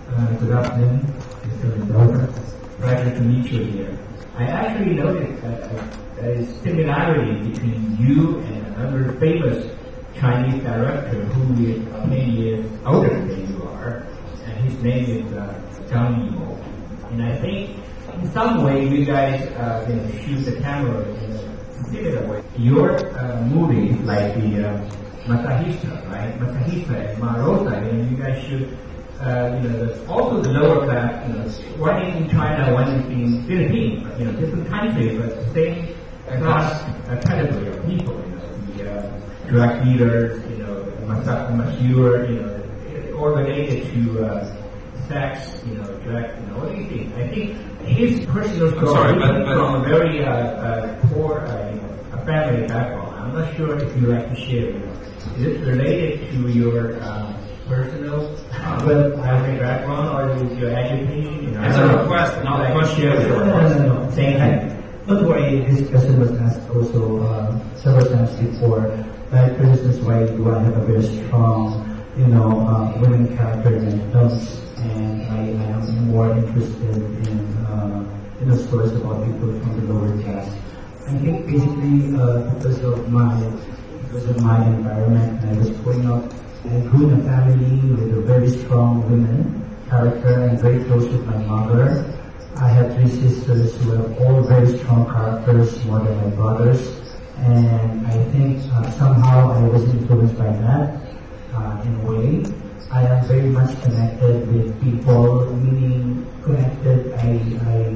Uh, 0.09 0.25
good 0.39 0.51
afternoon, 0.51 0.99
Mr. 1.43 1.77
Mendoza. 1.77 2.41
Pleasure 2.79 3.15
to 3.15 3.21
meet 3.21 3.51
you 3.51 3.63
here. 3.65 3.99
I 4.37 4.43
actually 4.43 4.93
noticed 4.95 5.41
that 5.41 5.63
uh, 5.63 5.97
there 6.15 6.31
is 6.31 6.47
similarity 6.61 7.49
between 7.49 7.97
you 7.99 8.39
and 8.39 8.67
another 8.75 9.11
famous 9.19 9.75
Chinese 10.19 10.63
director 10.63 11.23
who 11.25 11.65
is 11.65 11.79
many 12.07 12.29
years 12.31 12.65
older 12.85 13.09
than 13.09 13.29
you 13.29 13.33
are, 13.33 13.34
name 14.85 15.05
is 15.09 15.33
uh, 15.33 15.61
Zhang 15.89 16.29
Yimou. 16.29 17.11
And 17.11 17.23
I 17.23 17.35
think 17.41 17.77
in 18.13 18.31
some 18.31 18.63
way 18.63 18.87
you 18.87 19.05
guys 19.05 19.41
uh, 19.57 19.85
know, 19.89 20.21
shoot 20.21 20.45
the 20.45 20.61
camera 20.61 21.03
in 21.23 21.31
a 21.31 21.83
similar 21.89 22.27
way. 22.29 22.43
Your 22.57 22.89
uh, 23.17 23.41
movies 23.47 23.97
like 24.01 24.35
the 24.35 24.69
uh, 24.69 24.89
Masahista, 25.25 25.91
right? 26.11 26.31
Masahista 26.39 26.93
and 26.93 27.19
Ma' 27.19 27.35
Rosa, 27.37 27.81
you 27.85 27.93
know, 27.93 28.09
you 28.09 28.17
guys 28.17 28.43
should 28.45 28.77
uh, 29.21 29.59
you 29.61 29.69
know, 29.69 30.05
also 30.09 30.41
the 30.41 30.49
lower 30.49 30.85
class, 30.85 31.27
you 31.27 31.33
know, 31.33 31.77
one 31.81 32.01
in 32.05 32.29
China, 32.29 32.73
one 32.73 32.91
in 33.11 33.43
Philippines, 33.47 34.03
you 34.19 34.25
know, 34.25 34.33
different 34.33 34.67
countries, 34.67 35.17
but 35.17 35.29
the 35.29 35.53
same 35.53 35.95
class 36.27 36.83
uh, 37.09 37.21
category 37.25 37.67
of 37.69 37.85
people, 37.87 38.13
you 38.13 38.35
know, 38.35 38.49
the 38.75 38.91
uh, 38.91 39.47
drug 39.47 39.83
dealers, 39.85 40.51
you 40.51 40.57
know, 40.57 40.83
masseur, 41.07 42.29
you 42.29 42.41
know, 42.41 43.17
all 43.17 43.29
related 43.29 43.87
to 43.93 44.25
uh, 44.25 44.64
sex, 45.07 45.61
you 45.65 45.75
know, 45.75 45.85
drug, 46.03 46.25
you 46.39 46.47
know, 46.47 46.87
things. 46.89 47.13
I 47.13 47.27
think 47.29 47.57
his 47.85 48.25
personal 48.25 48.71
story 48.71 48.87
sorry, 48.87 49.19
but, 49.19 49.45
but, 49.45 49.55
from 49.55 49.75
a 49.75 49.87
very 49.87 50.23
uh, 50.23 50.31
uh, 50.31 51.07
poor 51.07 51.39
uh, 51.39 51.69
you 51.71 51.81
know, 51.81 51.99
a 52.13 52.25
family 52.25 52.67
background. 52.67 53.15
I'm 53.15 53.33
not 53.33 53.55
sure 53.55 53.77
if 53.77 53.95
you 53.97 54.07
like 54.07 54.29
to 54.29 54.35
share. 54.35 54.69
You 54.69 54.79
know, 54.79 54.91
is 55.37 55.45
it 55.45 55.65
related 55.65 56.31
to 56.31 56.49
your 56.49 57.01
uh, 57.01 57.33
personal 57.67 58.35
well, 58.85 59.11
family 59.17 59.59
background 59.59 60.09
or 60.09 60.45
is 60.45 60.57
your 60.57 60.69
education? 60.69 61.43
You 61.43 61.51
know, 61.51 61.63
it's 61.63 61.77
a 61.77 61.97
request, 61.97 62.43
not 62.43 62.65
a 62.65 62.71
question. 62.73 63.09
No, 63.09 63.45
no, 63.45 63.77
no, 63.77 64.03
no. 64.03 64.11
Thank 64.11 64.69
you. 64.69 64.75
Don't 65.07 65.27
worry, 65.27 65.59
this 65.69 65.87
question 65.89 66.19
was 66.19 66.31
asked 66.41 66.67
also 66.71 67.21
uh, 67.23 67.59
several 67.75 68.05
times 68.07 68.33
before. 68.37 68.89
Like, 69.31 69.55
for 69.57 69.63
instance, 69.65 69.99
why 69.99 70.25
do 70.25 70.49
I 70.49 70.63
have 70.63 70.77
a 70.77 70.85
very 70.85 71.03
strong, 71.03 72.07
you 72.17 72.25
know, 72.25 72.61
uh, 72.61 72.99
women 72.99 73.37
character 73.37 73.75
in 73.75 74.11
films? 74.11 74.64
And 74.91 75.21
I, 75.31 75.63
I 75.63 75.67
am 75.77 76.07
more 76.07 76.31
interested 76.31 76.97
in, 77.27 77.39
uh, 77.65 78.05
you 78.39 78.45
know, 78.45 78.57
stories 78.57 78.91
about 78.93 79.25
people 79.25 79.59
from 79.59 79.71
the 79.79 79.93
lower 79.93 80.21
class. 80.21 80.47
I 81.07 81.17
think 81.19 81.47
basically 81.47 82.15
uh, 82.15 82.53
because 82.53 82.83
of 82.83 83.09
my 83.09 83.35
because 84.03 84.29
of 84.29 84.41
my 84.41 84.65
environment, 84.65 85.43
I 85.45 85.53
was 85.57 85.69
growing 85.81 86.09
up 86.11 86.31
I 86.65 86.79
grew 86.79 87.09
in 87.09 87.19
a 87.19 87.23
family 87.23 87.77
with 87.93 88.17
a 88.17 88.21
very 88.21 88.49
strong 88.49 89.07
women 89.07 89.63
character 89.87 90.33
and 90.33 90.59
very 90.59 90.83
close 90.85 91.07
with 91.07 91.23
my 91.27 91.37
mother. 91.37 92.11
I 92.55 92.69
have 92.69 92.95
three 92.95 93.07
sisters 93.07 93.75
who 93.81 93.91
have 93.91 94.19
all 94.19 94.41
very 94.41 94.75
strong 94.79 95.05
characters, 95.05 95.85
more 95.85 95.99
than 95.99 96.17
my 96.17 96.35
brothers. 96.35 96.81
And 97.37 98.07
I 98.07 98.17
think 98.31 98.63
uh, 98.73 98.89
somehow 98.97 99.51
I 99.51 99.61
was 99.67 99.83
influenced 99.83 100.39
by 100.39 100.49
that 100.49 101.01
uh, 101.53 101.83
in 101.85 101.95
a 102.01 102.11
way. 102.11 102.64
I 102.95 103.01
am 103.07 103.25
very 103.25 103.49
much 103.49 103.75
connected 103.81 104.47
with 104.53 104.81
people, 104.81 105.53
meaning 105.57 106.25
connected. 106.43 107.11
I, 107.15 107.27
I, 107.67 107.91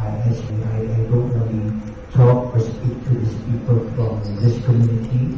I, 0.00 0.08
I, 0.08 0.78
I 0.80 1.04
don't 1.12 1.28
really 1.36 1.68
talk 2.14 2.56
or 2.56 2.60
speak 2.60 2.96
to 3.04 3.10
these 3.12 3.34
people 3.44 3.78
from 3.92 4.36
this 4.40 4.56
community, 4.64 5.36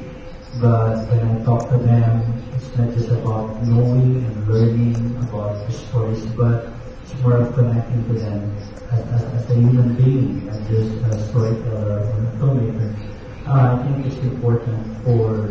but 0.61 1.11
when 1.11 1.27
I 1.27 1.45
talk 1.45 1.69
to 1.71 1.79
them, 1.79 2.23
it's 2.55 2.71
not 2.79 2.95
just 2.95 3.09
about 3.09 3.61
knowing 3.67 4.25
and 4.27 4.47
learning 4.47 4.95
about 5.27 5.67
the 5.67 5.73
stories, 5.73 6.25
but 6.39 6.73
it's 7.03 7.15
more 7.21 7.43
of 7.43 7.53
connecting 7.57 8.07
to 8.07 8.13
them 8.13 8.57
as, 8.93 9.01
as, 9.11 9.25
as 9.25 9.51
a 9.51 9.55
human 9.55 9.97
being, 9.97 10.49
as 10.51 10.59
just 10.69 11.03
a 11.11 11.29
storyteller 11.31 11.99
or 11.99 11.99
a 11.99 12.31
filmmaker. 12.39 12.95
Uh, 13.45 13.75
I 13.75 13.83
think 13.83 14.07
it's 14.07 14.23
important 14.23 15.03
for 15.03 15.51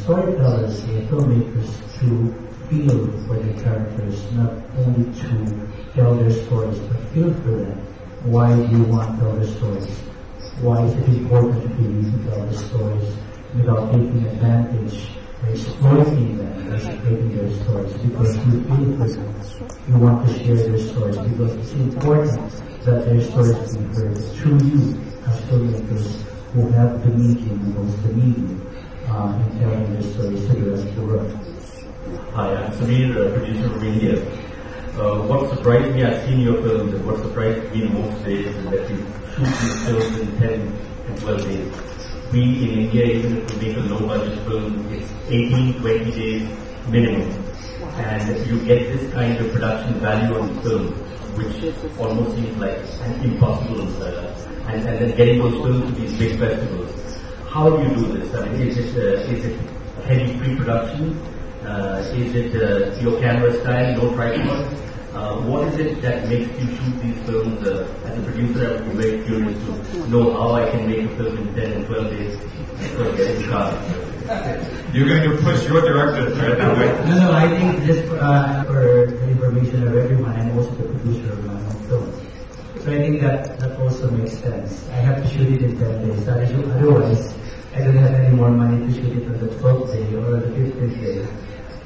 storytellers 0.00 0.80
and 0.84 1.06
filmmakers 1.10 2.00
to 2.00 2.45
feel 2.68 3.06
for 3.26 3.36
their 3.38 3.62
characters, 3.62 4.32
not 4.32 4.52
only 4.78 5.04
to 5.20 5.68
tell 5.94 6.14
their 6.14 6.30
stories, 6.30 6.78
but 6.80 6.98
feel 7.12 7.32
for 7.34 7.50
them. 7.62 7.78
Why 8.24 8.54
do 8.54 8.76
you 8.76 8.82
want 8.84 9.18
to 9.18 9.24
tell 9.24 9.36
their 9.36 9.46
stories? 9.46 9.88
Why 10.60 10.82
is 10.82 10.92
it 10.94 11.08
important 11.08 11.62
for 11.62 11.82
you 11.82 12.02
to 12.02 12.30
tell 12.30 12.46
the 12.46 12.56
stories 12.56 13.16
without 13.54 13.92
taking 13.92 14.26
advantage 14.26 15.10
or 15.42 15.50
exploiting 15.50 16.38
them 16.38 16.68
or 16.68 16.74
exploiting 16.74 17.36
their 17.36 17.52
stories? 17.62 17.92
Because 18.02 18.36
you 18.36 18.64
feel 18.64 18.96
for 18.98 19.08
them. 19.08 19.34
You 19.88 19.98
want 19.98 20.26
to 20.26 20.32
share 20.34 20.56
their 20.56 20.78
stories 20.78 21.18
because 21.18 21.54
it's 21.54 21.72
important 21.72 22.52
that 22.84 23.04
their 23.04 23.20
stories 23.20 23.76
be 23.76 23.84
heard 23.94 24.18
through 24.34 24.58
you 24.58 24.98
as 25.26 25.40
filmmakers 25.46 26.22
who 26.52 26.70
have 26.70 27.02
the 27.04 27.10
medium, 27.10 27.58
who 27.74 28.08
the 28.08 28.14
medium, 28.14 28.72
uh, 29.08 29.42
in 29.44 29.58
telling 29.60 29.92
their 29.92 30.02
stories 30.02 30.46
to 30.46 30.52
the 30.54 30.70
rest 30.70 30.86
of 30.86 30.96
the 30.96 31.02
world. 31.02 31.55
Hi, 32.06 32.54
I'm 32.54 32.70
Samir, 32.70 33.10
uh, 33.18 33.34
producer 33.34 33.68
from 33.68 33.82
India. 33.82 34.14
Uh, 34.94 35.26
what 35.26 35.50
surprised 35.50 35.92
me, 35.92 36.04
I've 36.04 36.22
seen 36.24 36.38
your 36.40 36.62
films, 36.62 36.94
and 36.94 37.04
what 37.04 37.18
surprised 37.18 37.74
me 37.74 37.88
most 37.88 38.24
is 38.28 38.54
that 38.70 38.88
you 38.88 38.98
shoot 39.34 39.50
these 39.58 39.78
films 39.86 40.18
in 40.20 40.38
10 40.38 40.52
and 41.08 41.18
12 41.18 41.42
days. 41.42 41.74
We 42.30 42.42
in 42.62 42.78
India, 42.86 43.04
even 43.06 43.38
if 43.38 43.50
we 43.50 43.66
make 43.66 43.76
a 43.76 43.80
low 43.90 44.06
budget 44.06 44.38
film, 44.46 44.86
it's 44.94 45.10
18, 45.26 45.80
20 45.80 46.10
days 46.12 46.48
minimum. 46.86 47.28
And 47.98 48.46
you 48.46 48.64
get 48.64 48.86
this 48.92 49.12
kind 49.12 49.36
of 49.38 49.52
production 49.52 49.94
value 49.98 50.38
on 50.38 50.54
the 50.54 50.62
film, 50.62 50.86
which 51.34 51.98
almost 51.98 52.36
seems 52.36 52.56
like 52.58 52.78
an 53.02 53.24
impossible, 53.24 53.82
uh, 54.00 54.32
and, 54.68 54.88
and 54.88 54.98
then 55.00 55.16
getting 55.16 55.40
those 55.40 55.58
films 55.60 55.90
to 55.90 56.00
these 56.00 56.16
big 56.16 56.38
festivals. 56.38 57.18
How 57.48 57.68
do 57.68 57.82
you 57.82 57.90
do 57.96 58.18
this? 58.18 58.32
I 58.32 58.48
mean, 58.50 58.68
is 58.68 58.78
it, 58.78 58.94
uh, 58.94 59.32
is 59.34 59.44
it 59.44 59.58
heavy 60.04 60.38
pre-production? 60.38 61.35
Uh, 61.66 61.98
is 62.14 62.32
it 62.32 62.54
uh, 62.62 62.94
your 63.02 63.18
camera 63.20 63.52
style, 63.60 63.96
no 64.00 64.14
tripod? 64.14 64.62
Uh, 65.12 65.34
what 65.50 65.66
is 65.66 65.78
it 65.80 66.00
that 66.00 66.28
makes 66.28 66.46
you 66.62 66.66
shoot 66.76 66.94
these 67.02 67.18
films? 67.26 67.66
Uh, 67.66 67.90
as 68.06 68.16
a 68.16 68.22
producer, 68.22 68.68
I 68.68 68.70
would 68.70 68.96
be 68.96 69.02
very 69.02 69.24
curious 69.24 69.58
to 69.66 70.06
know 70.06 70.32
how 70.32 70.52
I 70.52 70.70
can 70.70 70.86
make 70.86 71.10
a 71.10 71.16
film 71.16 71.38
in 71.38 71.54
10 71.56 71.72
and 71.72 71.86
12 71.86 72.10
days 72.10 72.38
before 72.38 73.16
getting 73.16 73.42
started. 73.42 74.06
You're 74.94 75.08
going 75.08 75.26
to 75.28 75.42
push 75.42 75.66
your 75.66 75.80
director 75.80 76.30
right 76.38 76.56
that 76.56 76.78
way. 76.78 77.10
No, 77.10 77.18
no, 77.18 77.32
I 77.32 77.48
think 77.48 77.82
this 77.82 77.98
uh, 78.12 78.62
for 78.68 79.10
the 79.10 79.28
information 79.28 79.88
of 79.88 79.96
everyone, 79.96 80.38
I'm 80.38 80.56
also 80.56 80.70
the 80.70 80.86
producer 80.86 81.32
of 81.32 81.44
my 81.46 81.54
own 81.54 81.78
film. 81.90 82.06
So 82.78 82.92
I 82.92 82.98
think 82.98 83.20
that 83.22 83.58
that 83.58 83.80
also 83.80 84.08
makes 84.12 84.38
sense. 84.38 84.88
I 84.90 85.02
have 85.02 85.20
to 85.20 85.28
shoot 85.28 85.50
it 85.50 85.62
in 85.62 85.78
10 85.78 86.06
days. 86.06 86.28
Otherwise, 86.28 87.34
I 87.74 87.80
don't 87.80 87.96
have 87.96 88.14
any 88.14 88.36
more 88.36 88.50
money 88.50 88.86
to 88.86 88.94
shoot 88.94 89.18
it 89.18 89.26
on 89.26 89.40
the 89.40 89.48
12th 89.58 89.92
day 89.92 90.14
or 90.14 90.38
the 90.38 90.46
15th 90.46 91.00
day. 91.02 91.26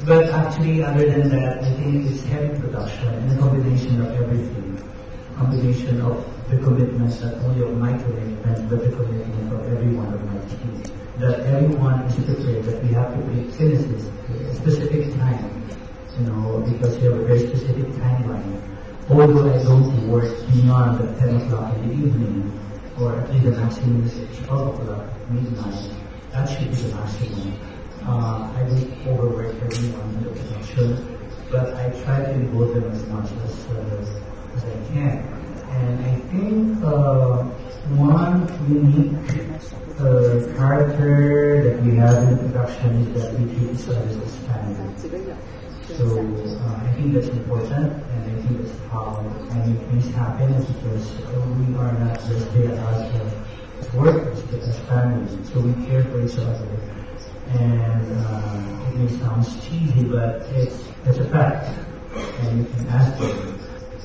But 0.07 0.31
actually, 0.31 0.83
other 0.83 1.11
than 1.11 1.29
that, 1.29 1.63
I 1.63 1.71
think 1.75 2.07
it's 2.07 2.23
heavy 2.23 2.59
production 2.59 3.09
and 3.09 3.33
a 3.33 3.43
combination 3.43 4.01
of 4.01 4.15
everything. 4.15 4.83
Combination 5.37 6.01
of 6.01 6.25
the 6.49 6.57
commitment 6.57 7.23
not 7.23 7.35
only 7.45 7.63
of 7.63 7.77
my 7.77 7.93
commitment, 7.99 8.69
but 8.71 8.81
the 8.81 8.97
commitment 8.97 9.53
of 9.53 9.73
everyone 9.73 10.15
of 10.15 10.25
my 10.25 10.41
team. 10.49 10.83
That 11.19 11.41
everyone 11.41 12.01
is 12.05 12.15
prepared 12.25 12.65
that 12.65 12.83
we 12.83 12.95
have 12.95 13.13
to 13.13 13.21
make 13.27 13.53
finishes 13.53 14.07
a 14.31 14.55
specific 14.55 15.15
time. 15.17 15.61
you 16.19 16.27
know, 16.27 16.65
because 16.67 16.97
you 17.03 17.11
have 17.11 17.21
a 17.21 17.25
very 17.25 17.47
specific 17.47 17.87
timeline. 18.01 18.61
Although 19.11 19.53
I 19.53 19.63
don't 19.63 20.09
work 20.09 20.33
beyond 20.53 20.99
the 20.99 21.21
10 21.21 21.37
o'clock 21.43 21.77
in 21.77 21.89
the 21.89 21.95
evening, 22.07 22.61
or 22.99 23.21
at 23.21 23.31
least 23.33 23.45
the 23.45 23.51
maximum 23.53 24.07
is 24.07 24.47
12 24.47 24.81
o'clock, 24.81 25.31
midnight, 25.31 25.91
that 26.33 26.49
should 26.49 26.71
be 26.71 26.77
the 26.77 26.95
maximum. 26.95 27.53
Uh, 28.07 28.51
I 28.57 28.63
don't 28.65 29.05
but 31.51 31.75
I 31.75 31.91
try 32.05 32.25
to 32.25 32.33
involve 32.33 32.75
them 32.75 32.91
as 32.91 33.07
much 33.07 33.31
as, 33.45 33.67
uh, 33.71 34.57
as 34.57 34.65
I 34.65 34.93
can. 34.93 35.19
And 35.71 36.05
I 36.05 36.15
think 36.31 36.85
uh, 36.85 37.45
one 37.95 38.47
unique 38.69 39.15
uh, 39.99 40.59
character 40.59 41.63
that 41.65 41.83
we 41.83 41.97
have 41.97 42.29
in 42.29 42.39
production 42.39 42.91
is 43.03 43.23
that 43.23 43.39
we 43.39 43.47
treat 43.55 43.89
other 43.89 44.09
as 44.11 44.35
family. 44.47 45.37
So 45.97 46.19
uh, 46.19 46.87
I 46.87 46.93
think 46.95 47.15
that's 47.15 47.29
important, 47.29 47.93
and 47.93 48.23
I 48.27 48.43
think 48.43 48.63
that's 48.63 48.79
how 48.91 49.23
many 49.55 49.75
things 49.75 50.15
happen 50.15 50.51
because 50.55 51.07
we 51.59 51.75
are 51.77 51.93
not 51.99 52.15
just 52.27 52.53
there 52.55 52.75
as 52.75 53.95
workers, 53.95 54.43
but 54.43 54.61
as 54.61 54.79
family. 54.81 55.45
So 55.45 55.61
we 55.61 55.87
care 55.87 56.05
for 56.05 56.27
each 56.27 56.39
other. 56.39 57.00
And 57.59 58.25
uh, 58.25 58.89
it 58.89 58.97
may 58.97 59.09
sound 59.19 59.45
cheesy, 59.63 60.05
but 60.05 60.43
it's, 60.55 60.85
it's 61.07 61.19
a 61.19 61.25
fact. 61.31 61.67
And 62.15 62.59
you 62.59 62.65
can 62.65 62.87
ask 62.89 63.19
them. 63.19 63.59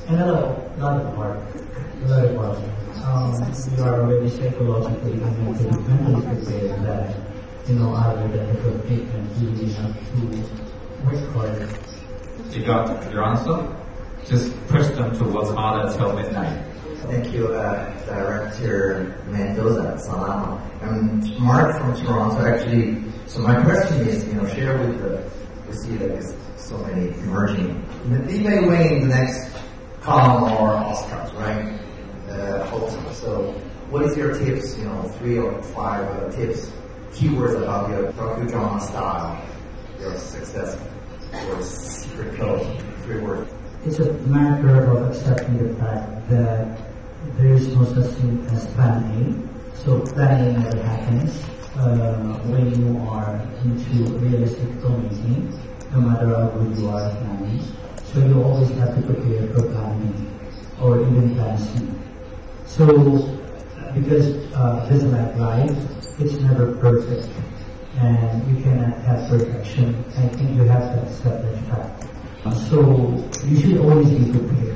And 0.08 0.22
a 0.22 0.32
lot, 0.32 0.80
lot 0.80 1.02
of 1.02 1.18
work. 1.18 1.40
A 2.06 2.32
lot. 2.34 2.58
Um, 3.06 3.54
you 3.78 3.84
are 3.84 4.02
already 4.02 4.30
psychologically 4.30 5.14
and 5.14 5.44
mentally, 5.44 6.22
prepared 6.22 6.84
that, 6.86 7.16
you 7.68 7.76
know, 7.76 7.94
other 7.94 8.28
than 8.28 8.48
the 8.48 8.62
commitment, 8.62 9.60
you 9.60 9.68
have 9.74 9.94
to 10.12 10.26
work 11.06 11.30
harder. 11.34 11.70
You 12.52 12.66
got 12.66 13.12
your 13.12 13.24
answer? 13.24 13.76
Just 14.28 14.68
push 14.68 14.88
them 14.88 15.16
towards 15.18 15.52
harder 15.52 15.96
till 15.96 16.14
midnight. 16.14 16.75
Thank 17.08 17.34
you, 17.34 17.48
uh, 17.50 18.06
Director 18.06 19.22
Mendoza. 19.28 20.00
Salama. 20.00 20.60
I'm 20.82 21.22
Mark 21.40 21.78
from 21.78 21.96
Toronto. 22.04 22.44
Actually, 22.44 23.04
so 23.28 23.42
my 23.42 23.62
question 23.64 24.08
is, 24.08 24.26
you 24.28 24.34
know, 24.34 24.48
share 24.48 24.76
with 24.80 25.00
the, 25.00 25.32
we 25.70 25.76
see 25.76 25.96
that 25.98 26.08
there's 26.10 26.36
so 26.58 26.78
many 26.80 27.10
emerging. 27.20 27.86
They 28.26 28.40
may 28.40 28.60
win 28.60 28.82
in 28.82 29.10
the 29.10 29.16
next 29.16 29.56
Palm 30.02 30.44
or 30.44 30.74
Oscars, 30.74 31.32
right? 31.36 31.80
Uh, 32.28 32.66
hopefully. 32.66 33.14
So, 33.14 33.52
what 33.92 34.04
is 34.04 34.18
your 34.18 34.38
tips? 34.40 34.76
You 34.78 34.86
know, 34.86 35.04
three 35.20 35.38
or 35.38 35.62
five 35.62 36.08
uh, 36.10 36.32
tips, 36.32 36.72
keywords 37.12 37.62
about 37.62 37.90
your 37.92 38.12
docudrama 38.14 38.82
style, 38.82 39.46
your 40.00 40.18
success, 40.18 40.76
or 41.50 41.62
secret 41.62 42.36
code, 42.36 42.82
three 43.04 43.20
words. 43.20 43.52
It's 43.86 44.00
a 44.00 44.12
matter 44.24 44.86
of 44.92 45.12
accepting 45.12 45.68
the 45.68 45.76
fact 45.76 46.30
that 46.30 46.95
there 47.38 47.54
is 47.54 47.68
no 47.76 47.84
such 47.86 48.12
thing 48.16 48.46
as 48.52 48.66
plan 48.74 49.04
A. 49.04 49.76
So 49.78 50.00
plan 50.14 50.40
A 50.42 50.60
never 50.60 50.84
happens 50.84 51.44
uh, 51.78 52.40
when 52.46 52.70
you 52.74 52.98
are 53.10 53.36
into 53.64 54.18
realistic 54.20 54.70
filmmaking, 54.82 55.58
no 55.92 56.02
matter 56.02 56.28
how 56.36 56.48
good 56.50 56.78
you 56.78 56.88
are 56.90 57.10
planning. 57.10 57.62
So 58.14 58.20
you 58.20 58.44
always 58.44 58.70
have 58.78 58.96
to 58.96 59.02
prepare 59.02 59.48
for 59.54 59.64
planning 59.72 60.32
or 60.82 61.02
even 61.02 61.36
plan 61.36 61.58
C. 61.58 61.88
So 62.66 62.86
because 63.94 64.36
uh, 64.54 64.88
just 64.90 65.06
like 65.08 65.36
life, 65.36 65.78
it's 66.20 66.40
never 66.42 66.76
perfect 66.78 67.30
and 67.98 68.58
you 68.58 68.64
cannot 68.64 68.98
have 69.04 69.30
perfection. 69.30 70.04
I 70.18 70.28
think 70.30 70.56
you 70.56 70.64
have 70.66 70.84
to 70.94 71.02
accept 71.04 71.44
that 71.44 71.58
fact. 71.70 72.68
So 72.70 72.80
you 73.46 73.60
should 73.60 73.78
always 73.80 74.10
be 74.10 74.32
prepared. 74.32 74.75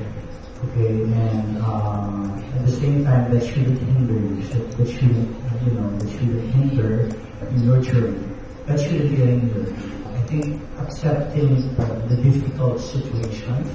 That 3.32 3.46
shouldn't 3.46 3.80
hinder. 3.80 4.20
That, 4.50 4.78
that 4.78 5.02
you 5.02 5.72
know, 5.74 5.98
that 5.98 6.10
shouldn't 6.10 6.54
hinder 6.54 7.10
nurturing. 7.52 8.38
That 8.66 8.80
shouldn't 8.80 9.10
be 9.10 9.16
hinder. 9.18 9.74
I 10.14 10.22
think 10.24 10.62
accepting 10.80 11.58
uh, 11.80 12.06
the 12.08 12.18
difficult 12.18 12.80
situation, 12.80 13.70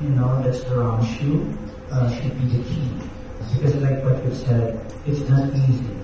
you 0.00 0.08
know, 0.10 0.42
that 0.42 0.54
surrounds 0.54 1.20
you, 1.20 1.56
uh, 1.90 2.10
should 2.14 2.36
be 2.38 2.58
the 2.58 2.64
key. 2.64 2.90
Because 3.54 3.76
like 3.76 4.02
what 4.02 4.24
you 4.24 4.34
said, 4.34 4.80
it's 5.06 5.28
not 5.28 5.54
easy. 5.54 5.96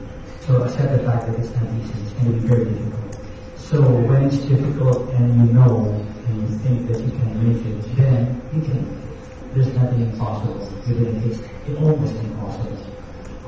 So 0.47 0.63
accept 0.63 0.93
the 0.97 1.03
fact 1.05 1.27
that 1.27 1.39
it's 1.39 1.51
not 1.55 1.69
easy. 1.81 1.93
It's 2.03 2.13
going 2.13 2.27
to 2.27 2.41
be 2.41 2.47
very 2.49 2.65
difficult. 2.65 3.19
So 3.57 3.83
when 3.83 4.25
it's 4.25 4.37
difficult 4.39 5.09
and 5.15 5.49
you 5.49 5.55
know 5.55 6.07
and 6.27 6.43
you 6.43 6.59
think 6.59 6.89
that 6.89 6.99
you 7.01 7.11
can 7.11 7.31
make 7.43 7.67
it, 7.67 7.97
then 7.97 8.43
you 8.55 8.61
can. 8.63 9.12
Nothing 9.55 10.01
impossible. 10.01 10.67
Even 10.89 11.17
if 11.17 11.39
it's 11.39 11.79
almost 11.79 12.15
impossible. 12.15 12.79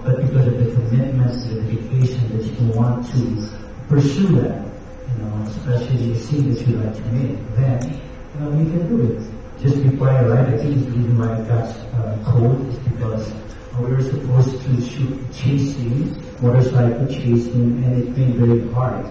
But 0.05 0.21
because 0.21 0.47
of 0.49 0.59
the 0.59 0.75
commitment, 0.75 1.33
the 1.33 1.62
dedication 1.62 2.37
that 2.37 2.45
you 2.45 2.69
want 2.79 3.07
to 3.12 3.49
pursue 3.88 4.29
that, 4.37 4.67
you 5.09 5.25
know, 5.25 5.43
especially 5.47 6.12
a 6.12 6.17
scene 6.17 6.53
that 6.53 6.67
you 6.67 6.77
like 6.77 6.95
to 6.95 7.03
make, 7.07 7.57
then 7.57 8.01
you 8.35 8.40
know 8.40 8.51
you 8.53 8.71
can 8.71 8.88
do 8.88 9.12
it. 9.12 9.62
Just 9.62 9.83
before 9.83 10.11
I 10.11 10.25
write, 10.27 10.49
I 10.53 10.59
think 10.59 10.85
the 10.85 10.90
reason 10.90 11.19
why 11.19 11.40
got 11.49 11.73
uh, 11.97 12.23
code 12.23 12.69
is 12.69 12.79
because 12.81 13.33
we 13.81 13.87
were 13.87 14.03
supposed 14.03 14.61
to 14.61 14.81
shoot 14.83 15.33
chasing, 15.33 16.23
motorcycle 16.43 17.07
chasing, 17.07 17.83
and 17.83 18.03
it's 18.03 18.11
been 18.11 18.37
very 18.38 18.71
hard. 18.75 19.07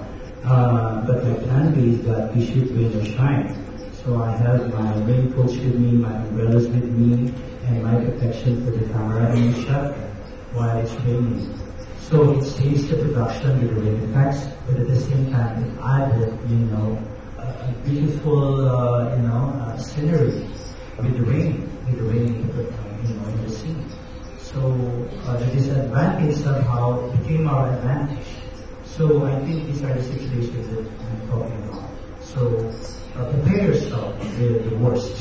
Uh, 0.46 1.02
but 1.08 1.24
my 1.24 1.34
plan 1.46 1.74
B 1.74 1.96
is 1.96 2.06
that 2.06 2.36
we 2.36 2.46
shoot 2.46 2.70
rain 2.70 2.96
or 2.96 3.04
shine. 3.04 3.73
So 4.04 4.22
I 4.22 4.32
have 4.32 4.74
my 4.74 4.96
raincoats 5.06 5.56
with 5.56 5.80
me, 5.80 5.94
my 5.94 6.14
umbrellas 6.14 6.68
with 6.68 6.92
me, 6.92 7.34
and 7.68 7.84
my 7.84 7.96
protection 8.04 8.66
for 8.66 8.72
the 8.72 8.86
camera 8.92 9.32
and 9.32 9.54
the 9.54 9.64
shot 9.64 9.94
while 10.52 10.78
it's 10.78 10.92
raining. 11.06 11.58
So 12.02 12.38
it 12.38 12.44
saves 12.44 12.90
the 12.90 12.98
production 12.98 13.62
with 13.62 13.76
the 13.76 13.82
rain 13.82 14.04
effects, 14.10 14.44
but 14.68 14.82
at 14.82 14.88
the 14.88 15.00
same 15.00 15.32
time 15.32 15.64
it 15.64 15.72
added, 15.82 16.38
you 16.50 16.58
know, 16.68 17.02
a 17.38 17.72
beautiful, 17.86 18.70
uh, 18.70 19.16
you 19.16 19.22
know, 19.22 19.56
uh, 19.64 19.78
scenery 19.78 20.50
with 20.98 21.18
the 21.18 21.24
rain, 21.24 21.62
with 21.88 21.98
the 21.98 22.04
rain, 22.04 22.52
uh, 22.52 23.08
you 23.08 23.14
know, 23.16 23.28
in 23.30 23.46
the 23.46 23.52
scene. 23.52 23.86
So 24.38 24.60
uh, 25.28 25.38
the 25.38 25.46
disadvantage 25.46 26.36
somehow 26.44 27.10
became 27.16 27.48
our 27.48 27.72
advantage. 27.74 28.28
So 28.84 29.24
I 29.24 29.40
think 29.46 29.66
these 29.68 29.82
are 29.82 29.94
the 29.94 30.04
situations 30.04 30.68
that 30.76 30.92
I'm 31.08 31.28
talking 31.30 31.70
about. 31.70 31.90
So 32.22 32.70
uh, 33.18 33.26
prepare 33.30 33.74
yourself 33.74 34.18
for 34.18 34.70
the, 34.70 34.76
worst. 34.82 35.14